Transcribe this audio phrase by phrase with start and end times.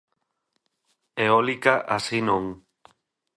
[1.23, 2.43] Eólica así non!